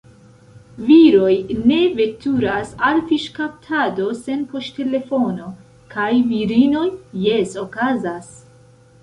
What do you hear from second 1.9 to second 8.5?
veturas al fiŝkaptado sen poŝtelefono, kaj virinoj– jes, okazas!